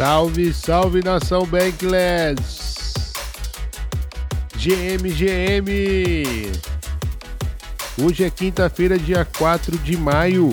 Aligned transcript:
Salve, 0.00 0.54
salve 0.54 1.02
nação 1.04 1.44
Bankless! 1.44 3.04
GM, 4.56 5.10
GM! 5.12 5.70
Hoje 8.02 8.24
é 8.24 8.30
quinta-feira, 8.30 8.98
dia 8.98 9.26
4 9.26 9.76
de 9.76 9.98
maio. 9.98 10.52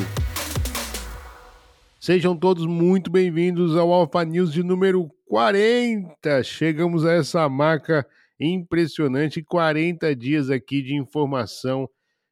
Sejam 1.97 2.36
todos 2.36 2.65
muito 2.65 3.09
bem-vindos 3.09 3.77
ao 3.77 3.93
Alpha 3.93 4.25
News 4.25 4.52
de 4.52 4.61
número 4.61 5.09
40. 5.27 6.43
Chegamos 6.43 7.05
a 7.05 7.14
essa 7.14 7.48
marca 7.48 8.05
impressionante, 8.38 9.41
40 9.41 10.14
dias 10.14 10.50
aqui 10.50 10.82
de 10.82 10.93
informação 10.93 11.89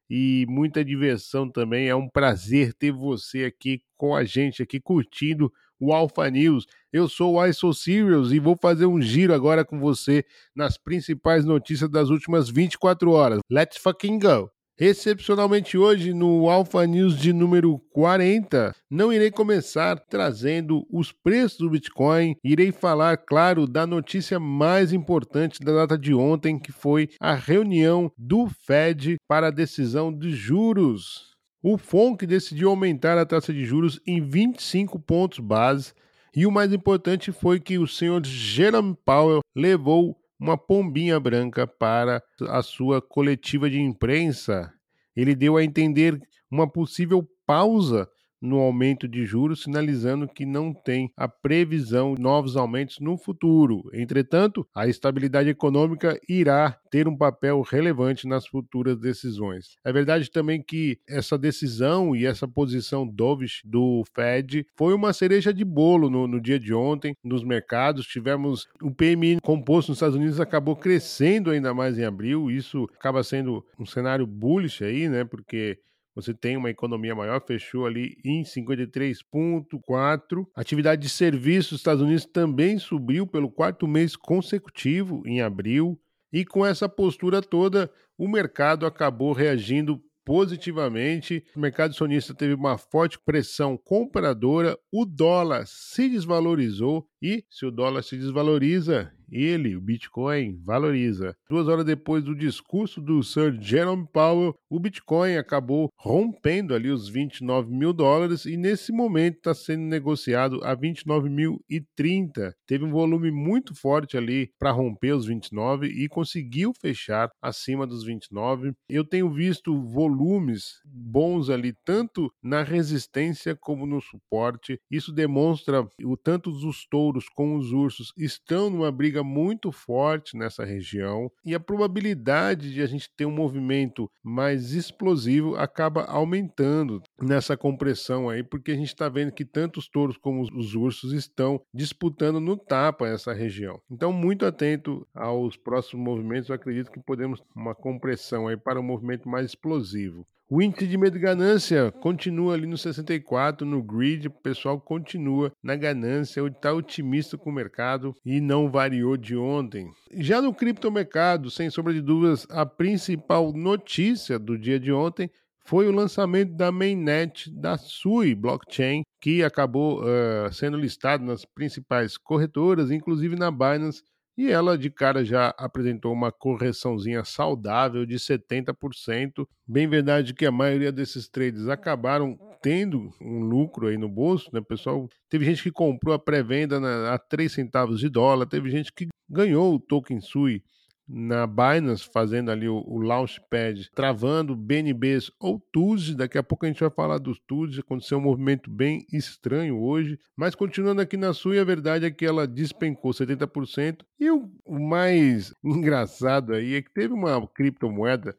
e 0.09 0.45
muita 0.49 0.83
diversão 0.83 1.49
também. 1.49 1.87
É 1.87 1.95
um 1.95 2.09
prazer 2.09 2.73
ter 2.73 2.91
você 2.91 3.45
aqui 3.45 3.81
com 3.95 4.13
a 4.13 4.25
gente, 4.25 4.61
aqui 4.61 4.81
curtindo 4.81 5.49
o 5.79 5.93
Alpha 5.93 6.29
News. 6.29 6.65
Eu 6.91 7.07
sou 7.07 7.35
o 7.35 7.45
ISO 7.45 7.73
Serials 7.73 8.31
e 8.31 8.39
vou 8.39 8.57
fazer 8.59 8.85
um 8.85 9.01
giro 9.01 9.33
agora 9.33 9.65
com 9.65 9.79
você 9.79 10.23
nas 10.55 10.77
principais 10.77 11.45
notícias 11.45 11.89
das 11.89 12.09
últimas 12.09 12.49
24 12.49 13.11
horas. 13.11 13.39
Let's 13.51 13.77
fucking 13.77 14.19
go! 14.19 14.49
Excepcionalmente 14.77 15.77
hoje, 15.77 16.13
no 16.13 16.49
Alpha 16.49 16.85
News 16.85 17.17
de 17.17 17.31
número 17.31 17.79
40, 17.93 18.75
não 18.91 19.11
irei 19.11 19.31
começar 19.31 19.97
trazendo 19.97 20.85
os 20.91 21.13
preços 21.13 21.59
do 21.59 21.69
Bitcoin, 21.69 22.35
irei 22.43 22.73
falar, 22.73 23.15
claro, 23.15 23.65
da 23.67 23.87
notícia 23.87 24.37
mais 24.37 24.91
importante 24.91 25.61
da 25.61 25.71
data 25.71 25.97
de 25.97 26.13
ontem, 26.13 26.59
que 26.59 26.73
foi 26.73 27.09
a 27.21 27.33
reunião 27.33 28.11
do 28.17 28.49
Fed 28.49 29.15
para 29.29 29.47
a 29.47 29.51
decisão 29.51 30.11
de 30.11 30.31
juros. 30.31 31.34
O 31.67 31.79
FONC 31.79 32.27
decidiu 32.27 32.69
aumentar 32.69 33.17
a 33.17 33.25
taxa 33.25 33.51
de 33.51 33.65
juros 33.65 33.99
em 34.05 34.21
25 34.21 34.99
pontos 34.99 35.39
base, 35.39 35.93
e 36.35 36.45
o 36.45 36.51
mais 36.51 36.71
importante 36.71 37.31
foi 37.31 37.59
que 37.59 37.79
o 37.79 37.87
senhor 37.87 38.23
Jerome 38.23 38.95
Powell 39.03 39.41
levou 39.55 40.15
uma 40.39 40.59
pombinha 40.59 41.19
branca 41.19 41.65
para 41.65 42.21
a 42.49 42.61
sua 42.61 43.01
coletiva 43.01 43.67
de 43.67 43.81
imprensa. 43.81 44.71
Ele 45.15 45.33
deu 45.33 45.57
a 45.57 45.63
entender 45.63 46.21
uma 46.51 46.69
possível 46.71 47.27
pausa 47.47 48.07
no 48.45 48.59
aumento 48.59 49.07
de 49.07 49.25
juros, 49.25 49.63
sinalizando 49.63 50.27
que 50.27 50.45
não 50.45 50.73
tem 50.73 51.11
a 51.17 51.27
previsão 51.27 52.15
de 52.15 52.21
novos 52.21 52.55
aumentos 52.55 52.99
no 52.99 53.17
futuro. 53.17 53.89
Entretanto, 53.93 54.67
a 54.73 54.87
estabilidade 54.87 55.49
econômica 55.49 56.19
irá 56.29 56.77
ter 56.89 57.07
um 57.07 57.17
papel 57.17 57.61
relevante 57.61 58.27
nas 58.27 58.47
futuras 58.47 58.97
decisões. 58.97 59.75
É 59.83 59.91
verdade 59.91 60.31
também 60.31 60.61
que 60.61 60.97
essa 61.07 61.37
decisão 61.37 62.15
e 62.15 62.25
essa 62.25 62.47
posição 62.47 63.05
dovish 63.05 63.61
do 63.65 64.03
Fed 64.13 64.65
foi 64.77 64.93
uma 64.93 65.11
cereja 65.11 65.53
de 65.53 65.65
bolo 65.65 66.09
no, 66.09 66.27
no 66.27 66.39
dia 66.39 66.59
de 66.59 66.73
ontem 66.73 67.15
nos 67.23 67.43
mercados. 67.43 68.05
Tivemos 68.05 68.67
o 68.81 68.91
PMI 68.91 69.39
composto 69.41 69.91
nos 69.91 69.97
Estados 69.97 70.15
Unidos 70.15 70.39
acabou 70.39 70.75
crescendo 70.75 71.49
ainda 71.49 71.73
mais 71.73 71.97
em 71.97 72.05
abril. 72.05 72.49
Isso 72.49 72.87
acaba 72.95 73.23
sendo 73.23 73.65
um 73.79 73.85
cenário 73.85 74.25
bullish 74.25 74.83
aí, 74.83 75.09
né? 75.09 75.23
Porque 75.25 75.77
você 76.15 76.33
tem 76.33 76.55
uma 76.55 76.69
economia 76.69 77.13
maior, 77.13 77.43
fechou 77.45 77.85
ali 77.85 78.17
em 78.23 78.43
53,4. 78.43 80.47
Atividade 80.55 81.01
de 81.01 81.09
serviços 81.09 81.71
dos 81.71 81.81
Estados 81.81 82.01
Unidos 82.01 82.25
também 82.25 82.79
subiu 82.79 83.27
pelo 83.27 83.51
quarto 83.51 83.85
mês 83.85 84.15
consecutivo 84.15 85.21
em 85.25 85.41
abril. 85.41 85.99
E 86.31 86.45
com 86.45 86.65
essa 86.65 86.87
postura 86.87 87.41
toda, 87.41 87.91
o 88.17 88.29
mercado 88.29 88.85
acabou 88.85 89.33
reagindo 89.33 90.01
positivamente. 90.25 91.45
O 91.55 91.59
mercado 91.59 91.93
sonista 91.93 92.33
teve 92.33 92.53
uma 92.53 92.77
forte 92.77 93.19
pressão 93.19 93.77
compradora, 93.77 94.77
o 94.91 95.05
dólar 95.05 95.65
se 95.67 96.09
desvalorizou 96.09 97.07
e 97.21 97.45
se 97.49 97.65
o 97.65 97.71
dólar 97.71 98.03
se 98.03 98.17
desvaloriza, 98.17 99.13
ele, 99.35 99.75
o 99.75 99.81
Bitcoin, 99.81 100.59
valoriza. 100.63 101.35
Duas 101.49 101.67
horas 101.67 101.85
depois 101.85 102.23
do 102.23 102.35
discurso 102.35 103.01
do 103.01 103.23
Sir 103.23 103.57
Jerome 103.59 104.07
Powell, 104.11 104.55
o 104.69 104.79
Bitcoin 104.79 105.35
acabou 105.35 105.89
rompendo 105.97 106.73
ali 106.73 106.89
os 106.89 107.07
29 107.09 107.73
mil 107.73 107.93
dólares 107.93 108.45
e 108.45 108.57
nesse 108.57 108.91
momento 108.91 109.37
está 109.37 109.53
sendo 109.53 109.83
negociado 109.83 110.63
a 110.63 110.75
29.030. 110.75 112.53
Teve 112.67 112.85
um 112.85 112.91
volume 112.91 113.31
muito 113.31 113.73
forte 113.75 114.17
ali 114.17 114.51
para 114.59 114.71
romper 114.71 115.13
os 115.13 115.25
29 115.25 115.87
e 115.87 116.07
conseguiu 116.07 116.73
fechar 116.79 117.29
acima 117.41 117.87
dos 117.87 118.03
29. 118.05 118.73
Eu 118.89 119.03
tenho 119.03 119.29
visto 119.31 119.81
volumes 119.81 120.79
bons 120.85 121.49
ali, 121.49 121.73
tanto 121.83 122.31
na 122.41 122.63
resistência 122.63 123.55
como 123.55 123.85
no 123.85 124.01
suporte. 124.01 124.79
Isso 124.89 125.11
demonstra 125.11 125.87
o 126.03 126.15
tanto 126.17 126.51
touros 126.51 126.85
touros 126.89 127.29
com 127.29 127.55
os 127.55 127.71
ursos 127.71 128.11
estão 128.17 128.69
numa 128.69 128.91
briga 128.91 129.23
muito 129.25 129.71
forte 129.71 130.37
nessa 130.37 130.63
região 130.63 131.29
e 131.43 131.53
a 131.53 131.59
probabilidade 131.59 132.73
de 132.73 132.81
a 132.81 132.85
gente 132.85 133.09
ter 133.15 133.25
um 133.25 133.31
movimento 133.31 134.09
mais 134.23 134.71
explosivo 134.71 135.55
acaba 135.55 136.05
aumentando 136.05 137.01
nessa 137.21 137.57
compressão 137.57 138.29
aí, 138.29 138.43
porque 138.43 138.71
a 138.71 138.75
gente 138.75 138.87
está 138.87 139.09
vendo 139.09 139.31
que 139.31 139.43
tanto 139.43 139.79
os 139.79 139.89
touros 139.89 140.17
como 140.17 140.41
os 140.41 140.75
ursos 140.75 141.11
estão 141.11 141.61
disputando 141.73 142.39
no 142.39 142.55
tapa 142.55 143.07
essa 143.07 143.33
região. 143.33 143.81
Então, 143.89 144.13
muito 144.13 144.45
atento 144.45 145.07
aos 145.13 145.57
próximos 145.57 146.05
movimentos, 146.05 146.49
eu 146.49 146.55
acredito 146.55 146.91
que 146.91 146.99
podemos 146.99 147.41
uma 147.55 147.73
compressão 147.73 148.47
aí 148.47 148.57
para 148.57 148.79
um 148.79 148.83
movimento 148.83 149.27
mais 149.27 149.47
explosivo. 149.47 150.25
O 150.55 150.61
índice 150.61 150.87
de 150.87 150.97
medo 150.97 151.17
e 151.17 151.19
ganância 151.19 151.91
continua 151.91 152.53
ali 152.53 152.65
no 152.65 152.77
64, 152.77 153.67
no 153.67 153.83
grid, 153.83 154.29
o 154.29 154.31
pessoal 154.31 154.79
continua 154.79 155.51
na 155.61 155.75
ganância, 155.75 156.39
está 156.47 156.71
otimista 156.71 157.37
com 157.37 157.49
o 157.49 157.53
mercado 157.53 158.15
e 158.25 158.39
não 158.39 158.71
variou 158.71 159.17
de 159.17 159.35
ontem. 159.35 159.91
Já 160.13 160.41
no 160.41 160.53
criptomercado, 160.53 161.51
sem 161.51 161.69
sombra 161.69 161.93
de 161.93 161.99
dúvidas, 161.99 162.47
a 162.49 162.65
principal 162.65 163.51
notícia 163.51 164.39
do 164.39 164.57
dia 164.57 164.79
de 164.79 164.93
ontem 164.93 165.29
foi 165.65 165.89
o 165.89 165.91
lançamento 165.91 166.55
da 166.55 166.71
mainnet 166.71 167.51
da 167.51 167.77
Sui 167.77 168.33
Blockchain, 168.33 169.01
que 169.19 169.43
acabou 169.43 170.03
uh, 170.03 170.53
sendo 170.53 170.77
listado 170.77 171.25
nas 171.25 171.43
principais 171.43 172.15
corretoras, 172.15 172.91
inclusive 172.91 173.35
na 173.35 173.51
Binance 173.51 174.03
e 174.37 174.49
ela 174.49 174.77
de 174.77 174.89
cara 174.89 175.23
já 175.23 175.53
apresentou 175.57 176.11
uma 176.11 176.31
correçãozinha 176.31 177.23
saudável 177.23 178.05
de 178.05 178.15
70%. 178.15 179.47
Bem 179.67 179.87
verdade 179.87 180.33
que 180.33 180.45
a 180.45 180.51
maioria 180.51 180.91
desses 180.91 181.27
trades 181.27 181.67
acabaram 181.67 182.37
tendo 182.61 183.11
um 183.21 183.39
lucro 183.39 183.87
aí 183.87 183.97
no 183.97 184.09
bolso, 184.09 184.49
né, 184.51 184.61
pessoal? 184.61 185.07
Teve 185.29 185.45
gente 185.45 185.63
que 185.63 185.71
comprou 185.71 186.13
a 186.13 186.19
pré-venda 186.19 186.79
a 187.13 187.17
3 187.17 187.51
centavos 187.51 187.99
de 187.99 188.09
dólar, 188.09 188.45
teve 188.45 188.69
gente 188.69 188.91
que 188.91 189.07
ganhou 189.29 189.75
o 189.75 189.79
token 189.79 190.19
SUI 190.19 190.63
na 191.07 191.45
Binance 191.45 192.09
fazendo 192.11 192.49
ali 192.49 192.67
o, 192.67 192.83
o 192.85 192.99
Launchpad, 192.99 193.89
travando 193.93 194.55
BNBs 194.55 195.31
ou 195.39 195.59
TUSD. 195.71 196.15
Daqui 196.15 196.37
a 196.37 196.43
pouco 196.43 196.65
a 196.65 196.67
gente 196.67 196.79
vai 196.79 196.89
falar 196.89 197.17
dos 197.17 197.39
TUSD. 197.39 197.79
Aconteceu 197.79 198.17
um 198.17 198.21
movimento 198.21 198.69
bem 198.69 199.05
estranho 199.11 199.79
hoje. 199.79 200.19
Mas 200.35 200.55
continuando 200.55 201.01
aqui 201.01 201.17
na 201.17 201.33
sua, 201.33 201.61
a 201.61 201.65
verdade 201.65 202.05
é 202.05 202.11
que 202.11 202.25
ela 202.25 202.47
despencou 202.47 203.11
70%. 203.11 203.99
E 204.19 204.29
o, 204.29 204.49
o 204.65 204.79
mais 204.79 205.53
engraçado 205.63 206.53
aí 206.53 206.75
é 206.75 206.81
que 206.81 206.93
teve 206.93 207.13
uma 207.13 207.47
criptomoeda 207.47 208.35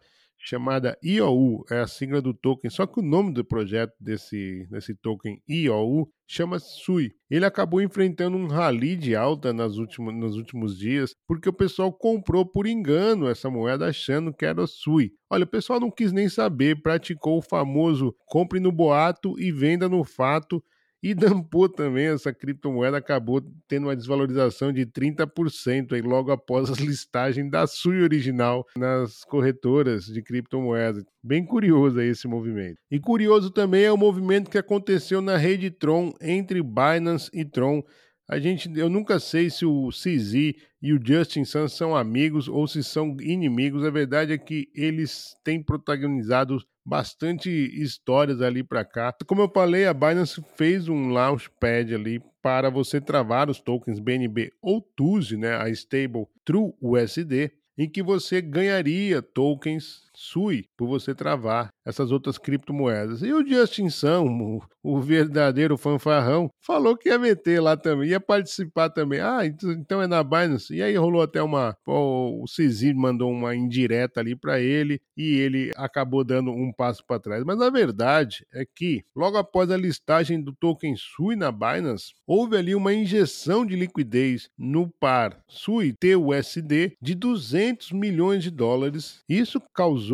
chamada 0.46 0.96
IOU, 1.02 1.64
é 1.68 1.80
a 1.80 1.88
sigla 1.88 2.22
do 2.22 2.32
token, 2.32 2.70
só 2.70 2.86
que 2.86 3.00
o 3.00 3.02
nome 3.02 3.32
do 3.32 3.44
projeto 3.44 3.92
desse, 4.00 4.64
desse 4.70 4.94
token 4.94 5.42
IOU 5.48 6.08
chama 6.24 6.60
SUI. 6.60 7.12
Ele 7.28 7.44
acabou 7.44 7.82
enfrentando 7.82 8.36
um 8.36 8.46
rally 8.46 8.94
de 8.94 9.16
alta 9.16 9.52
nas 9.52 9.76
últimas, 9.76 10.14
nos 10.14 10.36
últimos 10.36 10.78
dias, 10.78 11.14
porque 11.26 11.48
o 11.48 11.52
pessoal 11.52 11.92
comprou 11.92 12.46
por 12.46 12.64
engano 12.64 13.28
essa 13.28 13.50
moeda 13.50 13.88
achando 13.88 14.32
que 14.32 14.46
era 14.46 14.66
SUI. 14.68 15.12
Olha, 15.28 15.42
o 15.42 15.48
pessoal 15.48 15.80
não 15.80 15.90
quis 15.90 16.12
nem 16.12 16.28
saber, 16.28 16.80
praticou 16.80 17.38
o 17.38 17.42
famoso 17.42 18.14
compre 18.26 18.60
no 18.60 18.70
boato 18.70 19.38
e 19.40 19.50
venda 19.50 19.88
no 19.88 20.04
fato, 20.04 20.62
e 21.06 21.14
dampou 21.14 21.68
também, 21.68 22.06
essa 22.06 22.34
criptomoeda 22.34 22.96
acabou 22.96 23.40
tendo 23.68 23.86
uma 23.86 23.94
desvalorização 23.94 24.72
de 24.72 24.84
30% 24.84 25.92
aí 25.92 26.02
logo 26.02 26.32
após 26.32 26.68
a 26.68 26.74
listagem 26.74 27.48
da 27.48 27.64
SUI 27.64 28.02
original 28.02 28.66
nas 28.76 29.22
corretoras 29.22 30.06
de 30.06 30.20
criptomoedas. 30.20 31.04
Bem 31.22 31.46
curioso 31.46 32.00
aí 32.00 32.08
esse 32.08 32.26
movimento. 32.26 32.78
E 32.90 32.98
curioso 32.98 33.52
também 33.52 33.84
é 33.84 33.92
o 33.92 33.96
movimento 33.96 34.50
que 34.50 34.58
aconteceu 34.58 35.20
na 35.20 35.36
rede 35.36 35.70
Tron 35.70 36.12
entre 36.20 36.60
Binance 36.60 37.30
e 37.32 37.44
Tron. 37.44 37.84
A 38.28 38.40
gente, 38.40 38.68
eu 38.76 38.88
nunca 38.88 39.20
sei 39.20 39.48
se 39.48 39.64
o 39.64 39.90
CZ 39.90 40.34
e 40.82 40.92
o 40.92 41.00
Justin 41.00 41.44
Sun 41.44 41.68
são 41.68 41.94
amigos 41.94 42.48
ou 42.48 42.66
se 42.66 42.82
são 42.82 43.16
inimigos. 43.20 43.84
A 43.84 43.90
verdade 43.90 44.32
é 44.32 44.38
que 44.38 44.68
eles 44.74 45.36
têm 45.44 45.62
protagonizado 45.62 46.58
bastante 46.86 47.50
histórias 47.50 48.40
ali 48.40 48.62
para 48.62 48.84
cá. 48.84 49.12
Como 49.26 49.42
eu 49.42 49.50
falei, 49.52 49.86
a 49.86 49.92
Binance 49.92 50.40
fez 50.56 50.88
um 50.88 51.08
launchpad 51.08 51.92
ali 51.92 52.22
para 52.40 52.70
você 52.70 53.00
travar 53.00 53.50
os 53.50 53.60
tokens 53.60 53.98
BNB 53.98 54.52
ou 54.62 54.80
TUSD, 54.80 55.36
né, 55.36 55.56
a 55.56 55.68
stable 55.68 56.26
True 56.44 56.72
USD, 56.80 57.50
em 57.76 57.90
que 57.90 58.02
você 58.02 58.40
ganharia 58.40 59.20
tokens 59.20 60.05
SUI 60.16 60.64
por 60.76 60.88
você 60.88 61.14
travar 61.14 61.68
essas 61.84 62.10
outras 62.10 62.38
criptomoedas. 62.38 63.22
E 63.22 63.32
o 63.32 63.46
Justin 63.46 63.90
Sun, 63.90 64.60
o, 64.82 65.00
verdadeiro 65.00 65.76
fanfarrão, 65.76 66.50
falou 66.60 66.96
que 66.96 67.10
ia 67.10 67.18
meter 67.18 67.60
lá 67.60 67.76
também, 67.76 68.08
ia 68.08 68.18
participar 68.18 68.88
também. 68.88 69.20
Ah, 69.20 69.42
então 69.44 70.00
é 70.00 70.06
na 70.06 70.24
Binance. 70.24 70.74
E 70.74 70.82
aí 70.82 70.96
rolou 70.96 71.22
até 71.22 71.42
uma. 71.42 71.76
O 71.86 72.44
Cizi 72.48 72.94
mandou 72.94 73.30
uma 73.30 73.54
indireta 73.54 74.20
ali 74.20 74.34
para 74.34 74.58
ele 74.58 75.00
e 75.16 75.36
ele 75.36 75.70
acabou 75.76 76.24
dando 76.24 76.50
um 76.50 76.72
passo 76.72 77.04
para 77.06 77.20
trás. 77.20 77.44
Mas 77.44 77.60
a 77.60 77.70
verdade 77.70 78.44
é 78.52 78.64
que, 78.64 79.04
logo 79.14 79.36
após 79.36 79.70
a 79.70 79.76
listagem 79.76 80.42
do 80.42 80.52
token 80.52 80.96
SUI 80.96 81.36
na 81.36 81.52
Binance, 81.52 82.14
houve 82.26 82.56
ali 82.56 82.74
uma 82.74 82.94
injeção 82.94 83.66
de 83.66 83.76
liquidez 83.76 84.48
no 84.58 84.88
par 84.98 85.38
SUI 85.46 85.92
TUSD 85.92 86.96
de 87.00 87.14
200 87.14 87.92
milhões 87.92 88.42
de 88.42 88.50
dólares. 88.50 89.20
Isso 89.28 89.60
causou 89.74 90.05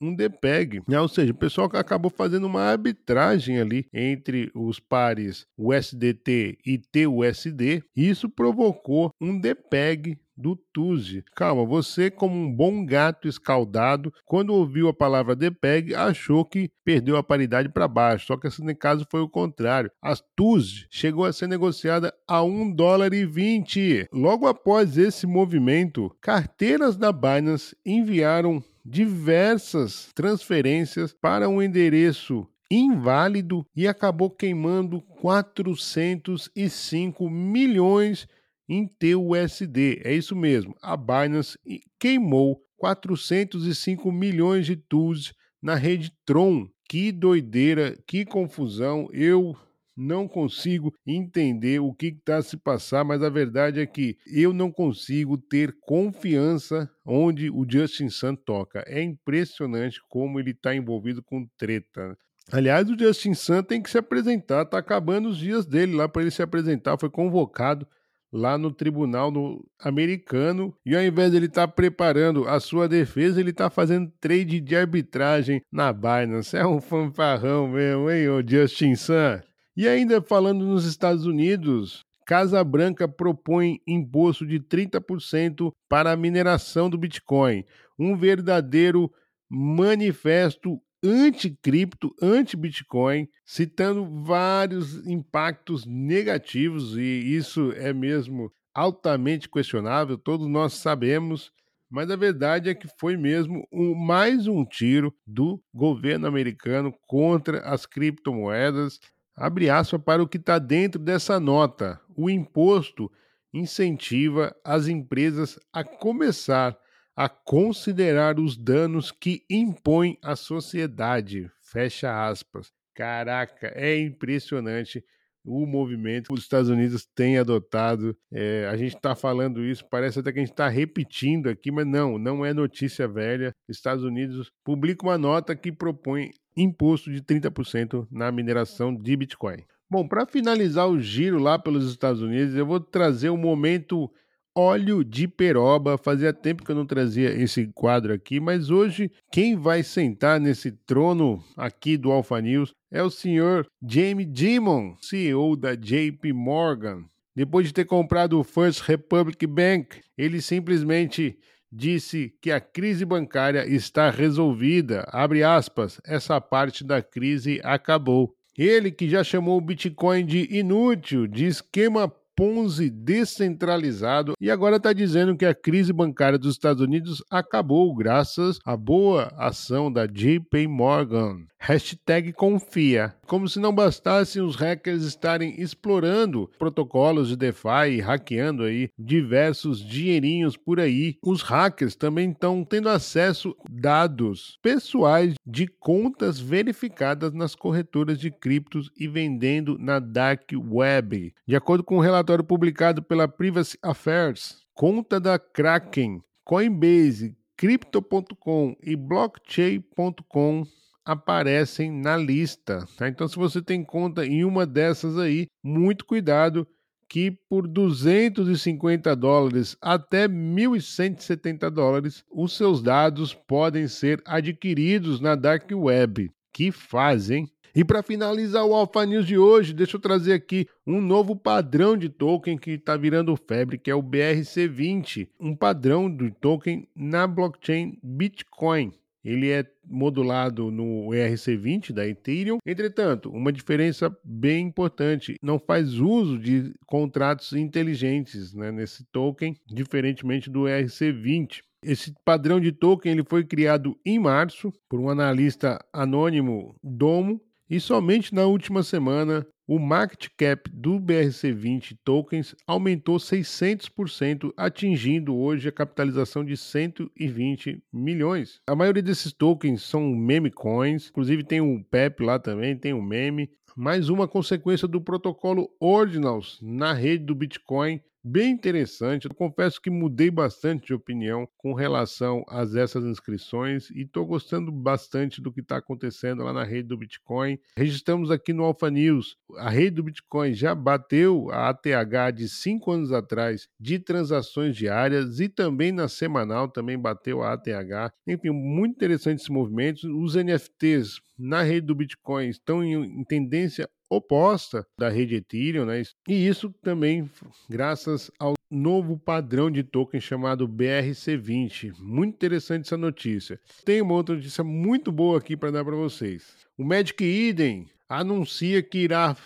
um 0.00 0.14
DPEG, 0.14 0.82
né? 0.86 1.00
ou 1.00 1.08
seja, 1.08 1.32
o 1.32 1.36
pessoal 1.36 1.68
acabou 1.72 2.10
fazendo 2.10 2.46
uma 2.46 2.60
arbitragem 2.60 3.58
ali 3.58 3.86
entre 3.92 4.50
os 4.54 4.78
pares 4.78 5.46
USDT 5.56 6.58
e 6.64 6.78
TUSD, 6.78 7.82
e 7.96 8.08
isso 8.08 8.28
provocou 8.28 9.10
um 9.20 9.38
DPEG 9.38 10.18
do 10.36 10.56
Tuzi. 10.56 11.24
Calma, 11.34 11.64
você, 11.64 12.10
como 12.10 12.34
um 12.34 12.52
bom 12.52 12.84
gato 12.84 13.28
escaldado, 13.28 14.12
quando 14.24 14.50
ouviu 14.50 14.88
a 14.88 14.94
palavra 14.94 15.36
DPEG, 15.36 15.94
achou 15.94 16.44
que 16.44 16.70
perdeu 16.84 17.16
a 17.16 17.22
paridade 17.22 17.68
para 17.68 17.88
baixo. 17.88 18.26
Só 18.26 18.36
que 18.36 18.48
esse 18.48 18.74
caso 18.74 19.06
foi 19.10 19.20
o 19.20 19.28
contrário. 19.28 19.90
A 20.02 20.14
Tuzi 20.36 20.86
chegou 20.90 21.24
a 21.24 21.32
ser 21.32 21.46
negociada 21.46 22.12
a 22.26 22.42
1 22.42 22.72
dólar 22.72 23.14
e 23.14 23.24
20. 23.24 24.08
Logo 24.12 24.46
após 24.46 24.98
esse 24.98 25.26
movimento, 25.26 26.14
carteiras 26.20 26.96
da 26.96 27.12
Binance 27.12 27.76
enviaram 27.86 28.62
diversas 28.84 30.10
transferências 30.14 31.12
para 31.12 31.48
um 31.48 31.60
endereço 31.62 32.46
inválido 32.70 33.66
e 33.74 33.88
acabou 33.88 34.30
queimando 34.30 35.00
405 35.20 37.30
milhões 37.30 38.28
em 38.68 38.86
TUSD. 38.86 40.02
É 40.04 40.14
isso 40.14 40.36
mesmo, 40.36 40.76
a 40.82 40.94
Binance 40.96 41.58
queimou 41.98 42.62
405 42.76 44.12
milhões 44.12 44.66
de 44.66 44.76
TUS 44.76 45.32
na 45.62 45.74
rede 45.74 46.12
Tron. 46.26 46.68
Que 46.86 47.10
doideira, 47.10 47.96
que 48.06 48.26
confusão. 48.26 49.08
Eu 49.10 49.56
não 49.96 50.26
consigo 50.26 50.92
entender 51.06 51.80
o 51.80 51.92
que 51.92 52.06
está 52.06 52.42
se 52.42 52.56
passar, 52.56 53.04
mas 53.04 53.22
a 53.22 53.28
verdade 53.28 53.80
é 53.80 53.86
que 53.86 54.16
eu 54.26 54.52
não 54.52 54.70
consigo 54.70 55.38
ter 55.38 55.76
confiança 55.82 56.90
onde 57.04 57.50
o 57.50 57.66
Justin 57.68 58.08
Sun 58.08 58.34
toca. 58.34 58.84
É 58.86 59.02
impressionante 59.02 60.00
como 60.08 60.40
ele 60.40 60.50
está 60.50 60.74
envolvido 60.74 61.22
com 61.22 61.46
treta. 61.56 62.16
Aliás, 62.52 62.88
o 62.90 62.98
Justin 62.98 63.34
Sun 63.34 63.62
tem 63.62 63.82
que 63.82 63.90
se 63.90 63.96
apresentar, 63.96 64.62
está 64.62 64.78
acabando 64.78 65.28
os 65.28 65.38
dias 65.38 65.64
dele 65.64 65.94
lá 65.94 66.08
para 66.08 66.22
ele 66.22 66.30
se 66.30 66.42
apresentar, 66.42 66.98
foi 66.98 67.08
convocado 67.08 67.86
lá 68.34 68.58
no 68.58 68.72
tribunal 68.72 69.30
no 69.30 69.64
americano 69.80 70.76
e 70.84 70.96
ao 70.96 71.02
invés 71.02 71.30
de 71.30 71.36
ele 71.36 71.46
estar 71.46 71.68
tá 71.68 71.72
preparando 71.72 72.48
a 72.48 72.58
sua 72.58 72.88
defesa, 72.88 73.40
ele 73.40 73.50
está 73.50 73.70
fazendo 73.70 74.12
trade 74.20 74.60
de 74.60 74.74
arbitragem 74.74 75.62
na 75.72 75.92
Binance. 75.92 76.56
É 76.56 76.66
um 76.66 76.80
fanfarrão 76.80 77.68
mesmo, 77.68 78.10
hein, 78.10 78.28
o 78.28 78.42
Justin 78.46 78.96
Sun? 78.96 79.40
E 79.76 79.88
ainda 79.88 80.22
falando 80.22 80.64
nos 80.64 80.84
Estados 80.84 81.26
Unidos, 81.26 82.04
Casa 82.24 82.62
Branca 82.62 83.08
propõe 83.08 83.80
imposto 83.86 84.46
de 84.46 84.60
30% 84.60 85.72
para 85.88 86.12
a 86.12 86.16
mineração 86.16 86.88
do 86.88 86.96
Bitcoin. 86.96 87.64
Um 87.98 88.16
verdadeiro 88.16 89.12
manifesto 89.50 90.80
anti-cripto, 91.02 92.14
anti-Bitcoin, 92.22 93.28
citando 93.44 94.08
vários 94.24 95.06
impactos 95.06 95.84
negativos, 95.84 96.96
e 96.96 97.36
isso 97.36 97.72
é 97.72 97.92
mesmo 97.92 98.50
altamente 98.72 99.48
questionável, 99.48 100.16
todos 100.16 100.48
nós 100.48 100.72
sabemos, 100.72 101.52
mas 101.90 102.10
a 102.10 102.16
verdade 102.16 102.70
é 102.70 102.74
que 102.74 102.88
foi 102.98 103.16
mesmo 103.16 103.68
um, 103.70 103.94
mais 103.94 104.48
um 104.48 104.64
tiro 104.64 105.14
do 105.26 105.62
governo 105.72 106.26
americano 106.26 106.92
contra 107.06 107.60
as 107.60 107.86
criptomoedas 107.86 108.98
Abre 109.36 109.68
aspas 109.68 110.00
para 110.02 110.22
o 110.22 110.28
que 110.28 110.36
está 110.36 110.58
dentro 110.58 111.00
dessa 111.00 111.40
nota. 111.40 112.00
O 112.16 112.30
imposto 112.30 113.10
incentiva 113.52 114.54
as 114.64 114.88
empresas 114.88 115.58
a 115.72 115.82
começar 115.82 116.78
a 117.16 117.28
considerar 117.28 118.40
os 118.40 118.56
danos 118.56 119.12
que 119.12 119.44
impõe 119.48 120.18
à 120.22 120.34
sociedade. 120.34 121.50
Fecha 121.62 122.26
aspas. 122.28 122.72
Caraca, 122.94 123.72
é 123.74 123.96
impressionante 123.98 125.04
o 125.44 125.66
movimento 125.66 126.28
que 126.28 126.34
os 126.34 126.40
Estados 126.40 126.70
Unidos 126.70 127.06
têm 127.14 127.38
adotado. 127.38 128.16
É, 128.32 128.66
a 128.70 128.76
gente 128.76 128.96
está 128.96 129.14
falando 129.14 129.64
isso, 129.64 129.84
parece 129.88 130.18
até 130.18 130.32
que 130.32 130.38
a 130.38 130.42
gente 130.42 130.52
está 130.52 130.68
repetindo 130.68 131.48
aqui, 131.48 131.70
mas 131.70 131.86
não, 131.86 132.18
não 132.18 132.44
é 132.44 132.54
notícia 132.54 133.06
velha. 133.06 133.52
Estados 133.68 134.04
Unidos 134.04 134.50
publica 134.64 135.04
uma 135.06 135.18
nota 135.18 135.54
que 135.54 135.70
propõe 135.70 136.30
imposto 136.56 137.10
de 137.10 137.20
30% 137.22 138.06
na 138.10 138.30
mineração 138.30 138.94
de 138.94 139.16
Bitcoin. 139.16 139.64
Bom, 139.90 140.08
para 140.08 140.26
finalizar 140.26 140.88
o 140.88 141.00
giro 141.00 141.38
lá 141.38 141.58
pelos 141.58 141.90
Estados 141.90 142.22
Unidos, 142.22 142.54
eu 142.54 142.66
vou 142.66 142.80
trazer 142.80 143.28
o 143.28 143.34
um 143.34 143.38
momento 143.38 144.10
óleo 144.54 145.04
de 145.04 145.26
peroba. 145.26 145.98
Fazia 145.98 146.32
tempo 146.32 146.64
que 146.64 146.70
eu 146.70 146.76
não 146.76 146.86
trazia 146.86 147.30
esse 147.30 147.66
quadro 147.74 148.12
aqui, 148.12 148.40
mas 148.40 148.70
hoje 148.70 149.10
quem 149.30 149.56
vai 149.56 149.82
sentar 149.82 150.40
nesse 150.40 150.70
trono 150.70 151.42
aqui 151.56 151.96
do 151.96 152.12
Alpha 152.12 152.40
News 152.40 152.72
é 152.90 153.02
o 153.02 153.10
senhor 153.10 153.66
Jamie 153.86 154.24
Dimon, 154.24 154.96
CEO 155.00 155.56
da 155.56 155.74
JP 155.74 156.32
Morgan. 156.32 157.04
Depois 157.36 157.66
de 157.66 157.74
ter 157.74 157.84
comprado 157.84 158.38
o 158.38 158.44
First 158.44 158.82
Republic 158.82 159.44
Bank, 159.46 160.00
ele 160.16 160.40
simplesmente 160.40 161.36
disse 161.74 162.32
que 162.40 162.52
a 162.52 162.60
crise 162.60 163.04
bancária 163.04 163.66
está 163.66 164.08
resolvida. 164.08 165.04
Abre 165.08 165.42
aspas, 165.42 166.00
essa 166.06 166.40
parte 166.40 166.84
da 166.84 167.02
crise 167.02 167.60
acabou. 167.64 168.32
Ele 168.56 168.92
que 168.92 169.08
já 169.08 169.24
chamou 169.24 169.58
o 169.58 169.60
Bitcoin 169.60 170.24
de 170.24 170.48
inútil, 170.56 171.26
de 171.26 171.46
esquema 171.46 172.12
Ponzi 172.36 172.90
descentralizado 172.90 174.34
e 174.40 174.50
agora 174.50 174.76
está 174.76 174.92
dizendo 174.92 175.36
que 175.36 175.46
a 175.46 175.54
crise 175.54 175.92
bancária 175.92 176.38
dos 176.38 176.52
Estados 176.52 176.82
Unidos 176.82 177.22
acabou 177.30 177.94
graças 177.94 178.58
à 178.64 178.76
boa 178.76 179.32
ação 179.36 179.92
da 179.92 180.06
JP 180.06 180.66
Morgan. 180.66 181.46
Hashtag 181.58 182.32
confia. 182.34 183.14
Como 183.26 183.48
se 183.48 183.58
não 183.58 183.74
bastassem 183.74 184.42
os 184.42 184.54
hackers 184.54 185.02
estarem 185.02 185.58
explorando 185.58 186.50
protocolos 186.58 187.28
de 187.28 187.36
DeFi 187.36 187.92
e 187.92 188.00
hackeando 188.00 188.64
aí 188.64 188.90
diversos 188.98 189.82
dinheirinhos 189.82 190.58
por 190.58 190.78
aí, 190.78 191.16
os 191.24 191.40
hackers 191.40 191.96
também 191.96 192.32
estão 192.32 192.62
tendo 192.62 192.90
acesso 192.90 193.56
a 193.60 193.64
dados 193.70 194.58
pessoais 194.60 195.34
de 195.46 195.66
contas 195.66 196.38
verificadas 196.38 197.32
nas 197.32 197.54
corretoras 197.54 198.18
de 198.18 198.30
criptos 198.30 198.90
e 198.98 199.08
vendendo 199.08 199.78
na 199.78 199.98
dark 199.98 200.50
web. 200.52 201.32
De 201.48 201.56
acordo 201.56 201.82
com 201.82 201.96
o 201.96 202.00
relatório 202.00 202.23
publicado 202.44 203.02
pela 203.02 203.28
Privacy 203.28 203.76
Affairs, 203.82 204.62
conta 204.72 205.20
da 205.20 205.38
Kraken, 205.38 206.22
Coinbase, 206.44 207.36
Crypto.com 207.56 208.76
e 208.82 208.96
Blockchain.com 208.96 210.64
aparecem 211.04 211.90
na 211.92 212.16
lista. 212.16 212.86
Tá? 212.96 213.08
Então, 213.08 213.28
se 213.28 213.36
você 213.36 213.60
tem 213.60 213.84
conta 213.84 214.24
em 214.24 214.44
uma 214.44 214.64
dessas 214.64 215.18
aí, 215.18 215.46
muito 215.62 216.04
cuidado 216.04 216.66
que 217.08 217.30
por 217.48 217.68
250 217.68 219.14
dólares 219.14 219.76
até 219.80 220.26
1.170 220.26 221.70
dólares, 221.70 222.24
os 222.32 222.56
seus 222.56 222.82
dados 222.82 223.34
podem 223.34 223.86
ser 223.86 224.20
adquiridos 224.24 225.20
na 225.20 225.34
Dark 225.34 225.70
Web. 225.70 226.32
Que 226.52 226.72
fazem? 226.72 227.48
E 227.74 227.84
para 227.84 228.02
finalizar 228.02 228.64
o 228.64 228.72
Alpha 228.72 229.04
News 229.04 229.26
de 229.26 229.36
hoje, 229.36 229.72
deixa 229.72 229.96
eu 229.96 230.00
trazer 230.00 230.32
aqui 230.32 230.68
um 230.86 231.00
novo 231.00 231.34
padrão 231.34 231.96
de 231.96 232.08
token 232.08 232.56
que 232.56 232.72
está 232.72 232.96
virando 232.96 233.34
febre, 233.36 233.78
que 233.78 233.90
é 233.90 233.94
o 233.94 234.02
BRC20, 234.02 235.28
um 235.40 235.56
padrão 235.56 236.14
de 236.14 236.30
token 236.30 236.86
na 236.94 237.26
blockchain 237.26 237.98
Bitcoin 238.02 238.92
ele 239.24 239.50
é 239.50 239.64
modulado 239.86 240.70
no 240.70 241.08
ERC20 241.08 241.92
da 241.92 242.06
Ethereum. 242.06 242.58
Entretanto, 242.64 243.30
uma 243.30 243.50
diferença 243.50 244.14
bem 244.22 244.66
importante, 244.66 245.36
não 245.42 245.58
faz 245.58 245.94
uso 245.94 246.38
de 246.38 246.74
contratos 246.86 247.54
inteligentes 247.54 248.52
né, 248.52 248.70
nesse 248.70 249.02
token, 249.04 249.56
diferentemente 249.66 250.50
do 250.50 250.64
ERC20. 250.64 251.62
Esse 251.82 252.14
padrão 252.24 252.60
de 252.60 252.70
token 252.70 253.12
ele 253.12 253.24
foi 253.24 253.44
criado 253.44 253.98
em 254.04 254.18
março 254.18 254.72
por 254.88 255.00
um 255.00 255.08
analista 255.08 255.82
anônimo 255.92 256.76
Domo 256.82 257.40
E 257.68 257.80
somente 257.80 258.34
na 258.34 258.44
última 258.44 258.82
semana, 258.82 259.46
o 259.66 259.78
market 259.78 260.28
cap 260.36 260.70
do 260.70 261.00
BRC20 261.00 261.96
tokens 262.04 262.54
aumentou 262.66 263.16
600%, 263.16 264.52
atingindo 264.54 265.34
hoje 265.34 265.68
a 265.68 265.72
capitalização 265.72 266.44
de 266.44 266.54
120 266.54 267.82
milhões. 267.90 268.60
A 268.66 268.76
maioria 268.76 269.02
desses 269.02 269.32
tokens 269.32 269.82
são 269.82 270.02
meme 270.10 270.50
coins, 270.50 271.08
inclusive 271.08 271.42
tem 271.42 271.62
o 271.62 271.82
PEP 271.84 272.22
lá 272.22 272.38
também, 272.38 272.76
tem 272.76 272.92
o 272.92 273.02
meme. 273.02 273.50
Mais 273.74 274.10
uma 274.10 274.28
consequência 274.28 274.86
do 274.86 275.00
protocolo 275.00 275.68
Ordinals 275.80 276.60
na 276.62 276.92
rede 276.92 277.24
do 277.24 277.34
Bitcoin, 277.34 278.00
bem 278.24 278.52
interessante. 278.52 279.26
Eu 279.26 279.34
confesso 279.34 279.80
que 279.80 279.90
mudei 279.90 280.30
bastante 280.30 280.86
de 280.86 280.94
opinião 280.94 281.46
com 281.58 281.74
relação 281.74 282.42
a 282.48 282.62
essas 282.62 283.04
inscrições 283.04 283.90
e 283.90 284.02
estou 284.02 284.24
gostando 284.24 284.72
bastante 284.72 285.42
do 285.42 285.52
que 285.52 285.60
está 285.60 285.76
acontecendo 285.76 286.42
lá 286.42 286.52
na 286.52 286.64
rede 286.64 286.88
do 286.88 286.96
Bitcoin. 286.96 287.58
Registramos 287.76 288.30
aqui 288.30 288.52
no 288.52 288.64
Alpha 288.64 288.90
News, 288.90 289.36
a 289.56 289.68
rede 289.68 289.96
do 289.96 290.04
Bitcoin 290.04 290.54
já 290.54 290.74
bateu 290.74 291.50
a 291.50 291.68
ATH 291.68 292.32
de 292.34 292.48
cinco 292.48 292.90
anos 292.90 293.12
atrás 293.12 293.68
de 293.78 293.98
transações 293.98 294.74
diárias 294.74 295.40
e 295.40 295.48
também 295.48 295.92
na 295.92 296.08
semanal 296.08 296.68
também 296.68 296.98
bateu 296.98 297.42
a 297.42 297.52
ATH. 297.52 298.12
Enfim, 298.26 298.50
muito 298.50 298.94
interessante 298.94 299.42
esse 299.42 299.52
movimento. 299.52 300.06
Os 300.22 300.34
NFTs 300.34 301.20
na 301.38 301.62
rede 301.62 301.86
do 301.86 301.94
Bitcoin 301.94 302.48
estão 302.48 302.82
em, 302.82 302.94
em 302.94 303.24
tendência 303.24 303.88
oposta 304.16 304.86
da 304.98 305.08
rede 305.08 305.36
Ethereum, 305.36 305.84
né? 305.84 306.02
E 306.28 306.46
isso 306.46 306.72
também 306.82 307.28
graças 307.68 308.30
ao 308.38 308.54
novo 308.70 309.18
padrão 309.18 309.70
de 309.70 309.82
token 309.82 310.20
chamado 310.20 310.68
BRC20. 310.68 311.94
Muito 311.98 312.34
interessante 312.34 312.86
essa 312.86 312.96
notícia. 312.96 313.60
Tem 313.84 314.02
uma 314.02 314.14
outra 314.14 314.34
notícia 314.34 314.64
muito 314.64 315.12
boa 315.12 315.38
aqui 315.38 315.56
para 315.56 315.70
dar 315.70 315.84
para 315.84 315.94
vocês. 315.94 316.42
O 316.76 316.84
Magic 316.84 317.22
Eden 317.22 317.86
anuncia 318.08 318.82
que 318.82 318.98
irá 318.98 319.36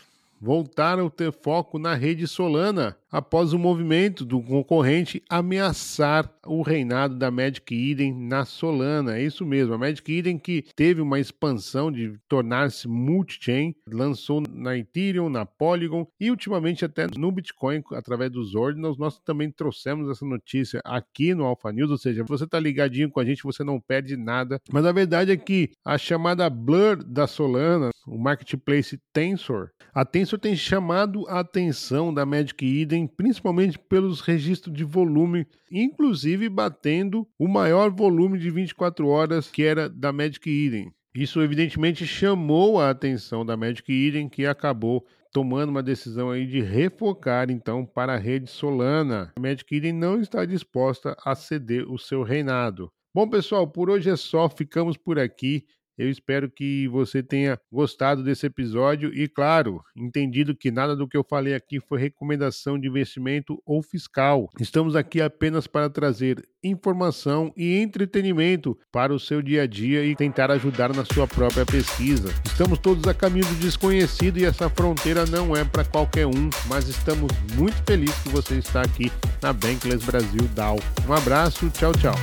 voltar 0.40 0.98
a 0.98 1.10
ter 1.10 1.32
foco 1.32 1.78
na 1.78 1.94
rede 1.94 2.26
Solana 2.26 2.96
após 3.11 3.53
o 3.53 3.59
movimento 3.59 4.25
do 4.25 4.41
concorrente 4.41 5.23
ameaçar 5.29 6.31
o 6.47 6.62
reinado 6.62 7.17
da 7.17 7.31
Magic 7.31 7.75
Eden 7.75 8.15
na 8.15 8.45
Solana. 8.45 9.19
É 9.19 9.23
isso 9.23 9.45
mesmo, 9.45 9.75
a 9.75 9.79
Magic 9.79 10.11
Eden 10.11 10.38
que 10.38 10.65
teve 10.75 11.00
uma 11.00 11.19
expansão 11.19 11.91
de 11.91 12.19
tornar-se 12.29 12.88
multi-chain, 12.88 13.75
lançou 13.91 14.43
na 14.50 14.77
Ethereum, 14.77 15.29
na 15.29 15.45
Polygon 15.45 16.07
e 16.19 16.31
ultimamente 16.31 16.85
até 16.85 17.07
no 17.17 17.31
Bitcoin 17.31 17.83
através 17.93 18.31
dos 18.31 18.55
Ordinals. 18.55 18.99
Nós 18.99 19.19
também 19.21 19.50
trouxemos 19.50 20.11
essa 20.11 20.25
notícia 20.25 20.81
aqui 20.85 21.35
no 21.35 21.45
Alpha 21.45 21.73
News, 21.73 21.91
ou 21.91 21.99
seja, 21.99 22.25
você 22.25 22.45
está 22.45 22.59
ligadinho 22.59 23.11
com 23.11 23.21
a 23.21 23.25
gente, 23.25 23.43
você 23.43 23.62
não 23.62 23.81
perde 23.81 24.17
nada. 24.17 24.61
Mas 24.73 24.85
a 24.85 24.93
verdade 24.93 25.33
é 25.33 25.37
que 25.37 25.71
a 25.85 25.99
chamada 25.99 26.49
Blur 26.49 27.03
da 27.05 27.27
Solana, 27.27 27.91
o 28.07 28.19
marketplace 28.19 28.99
Tensor, 29.12 29.71
a 29.95 30.05
Tensor 30.05 30.38
tem 30.38 30.57
chamado 30.57 31.27
a 31.29 31.41
atenção 31.41 32.12
da 32.12 32.25
Magic 32.25 32.65
Eden 32.65 32.98
principalmente 33.07 33.78
pelos 33.78 34.21
registros 34.21 34.75
de 34.75 34.85
volume, 34.85 35.47
inclusive 35.71 36.49
batendo 36.49 37.26
o 37.38 37.47
maior 37.47 37.90
volume 37.90 38.38
de 38.38 38.50
24 38.50 39.07
horas 39.07 39.50
que 39.50 39.62
era 39.62 39.88
da 39.88 40.12
Magic 40.12 40.49
Eden. 40.49 40.93
Isso 41.14 41.43
evidentemente 41.43 42.07
chamou 42.07 42.81
a 42.81 42.90
atenção 42.90 43.45
da 43.45 43.57
Magic 43.57 43.90
Eden, 43.93 44.28
que 44.28 44.47
acabou 44.47 45.05
tomando 45.33 45.71
uma 45.71 45.83
decisão 45.83 46.31
aí 46.31 46.47
de 46.47 46.61
refocar 46.61 47.50
então 47.50 47.85
para 47.85 48.14
a 48.14 48.19
rede 48.19 48.50
Solana. 48.50 49.33
A 49.37 49.40
Magic 49.40 49.75
Eden 49.75 49.93
não 49.93 50.21
está 50.21 50.45
disposta 50.45 51.17
a 51.25 51.35
ceder 51.35 51.90
o 51.90 51.99
seu 51.99 52.23
reinado. 52.23 52.90
Bom, 53.14 53.28
pessoal, 53.28 53.67
por 53.67 53.90
hoje 53.90 54.11
é 54.11 54.17
só, 54.17 54.49
ficamos 54.49 54.97
por 54.97 55.19
aqui. 55.19 55.64
Eu 55.99 56.09
espero 56.09 56.49
que 56.49 56.87
você 56.87 57.25
tenha 57.25 57.59
gostado 57.73 58.23
desse 58.23 58.47
episódio 58.47 59.12
e, 59.12 59.26
claro, 59.26 59.83
entendido 59.97 60.55
que 60.55 60.71
nada 60.71 60.95
do 60.95 61.09
que 61.09 61.17
eu 61.17 61.25
falei 61.28 61.57
aqui 61.57 61.81
foi 61.81 61.99
recomendação 61.99 62.78
de 62.78 62.87
investimento 62.87 63.61
ou 63.67 63.83
fiscal. 63.83 64.49
Estamos 64.61 64.95
aqui 64.95 65.21
apenas 65.21 65.67
para 65.67 65.90
trazer 65.90 66.47
informação 66.62 67.52
e 67.57 67.78
entretenimento 67.78 68.78
para 68.93 69.12
o 69.12 69.19
seu 69.19 69.43
dia 69.43 69.62
a 69.62 69.67
dia 69.67 70.05
e 70.05 70.14
tentar 70.14 70.52
ajudar 70.52 70.95
na 70.95 71.05
sua 71.05 71.26
própria 71.26 71.67
pesquisa. 71.67 72.28
Estamos 72.45 72.78
todos 72.78 73.05
a 73.09 73.12
caminho 73.12 73.47
do 73.47 73.57
desconhecido 73.57 74.38
e 74.38 74.45
essa 74.45 74.71
fronteira 74.71 75.26
não 75.26 75.57
é 75.57 75.64
para 75.64 75.85
qualquer 75.85 76.26
um, 76.26 76.49
mas 76.69 76.88
estamos 76.88 77.33
muito 77.57 77.83
felizes 77.85 78.23
que 78.23 78.28
você 78.28 78.55
está 78.55 78.83
aqui 78.83 79.11
na 79.43 79.52
Bankless 79.52 80.07
Brasil 80.07 80.43
DAO. 80.55 80.78
Um 81.09 81.12
abraço, 81.12 81.69
tchau, 81.71 81.93
tchau. 81.93 82.14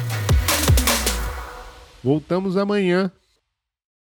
Voltamos 2.02 2.56
amanhã 2.56 3.12